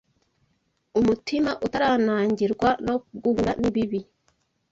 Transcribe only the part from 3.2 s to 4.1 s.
guhura n’ibibi